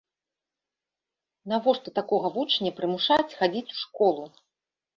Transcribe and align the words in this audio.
Навошта 1.53 1.89
такога 2.01 2.33
вучня 2.39 2.73
прымушаць 2.81 3.35
хадзіць 3.39 3.73
у 3.79 3.81
школу? 3.85 4.23